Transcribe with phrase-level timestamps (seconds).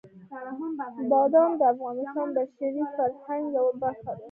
[1.11, 4.19] بادام د افغانستان د بشري فرهنګ یوه برخه ده.